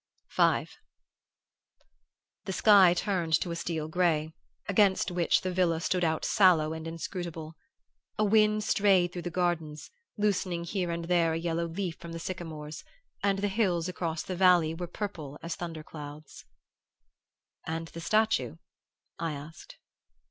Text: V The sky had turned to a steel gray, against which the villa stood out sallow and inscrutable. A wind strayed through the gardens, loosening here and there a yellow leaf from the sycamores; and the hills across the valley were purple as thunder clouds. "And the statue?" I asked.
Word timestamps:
V 0.35 0.67
The 2.45 2.53
sky 2.53 2.87
had 2.87 2.97
turned 2.97 3.39
to 3.39 3.51
a 3.51 3.55
steel 3.55 3.87
gray, 3.87 4.33
against 4.67 5.11
which 5.11 5.41
the 5.41 5.51
villa 5.53 5.79
stood 5.79 6.03
out 6.03 6.25
sallow 6.25 6.73
and 6.73 6.87
inscrutable. 6.87 7.53
A 8.17 8.23
wind 8.23 8.63
strayed 8.63 9.11
through 9.13 9.21
the 9.21 9.29
gardens, 9.29 9.91
loosening 10.17 10.63
here 10.63 10.89
and 10.89 11.05
there 11.05 11.33
a 11.33 11.37
yellow 11.39 11.67
leaf 11.67 11.97
from 11.97 12.13
the 12.13 12.19
sycamores; 12.19 12.83
and 13.21 13.37
the 13.37 13.47
hills 13.47 13.87
across 13.87 14.23
the 14.23 14.35
valley 14.35 14.73
were 14.73 14.87
purple 14.87 15.37
as 15.43 15.55
thunder 15.55 15.83
clouds. 15.83 16.45
"And 17.67 17.89
the 17.89 18.01
statue?" 18.01 18.55
I 19.19 19.33
asked. 19.33 19.77